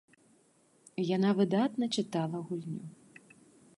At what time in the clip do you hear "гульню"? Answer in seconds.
2.49-2.85